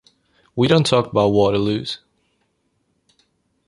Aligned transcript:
We 0.55 0.67
don't 0.67 0.83
talk 0.85 1.11
about 1.11 1.31
Waterloos. 1.31 1.99